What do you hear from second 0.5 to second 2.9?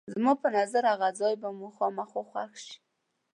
نظر هغه ځای به مو خامخا خوښ شي.